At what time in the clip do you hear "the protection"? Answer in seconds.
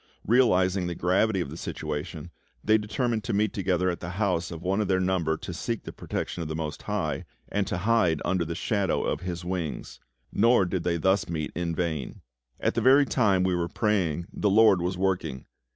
5.83-6.41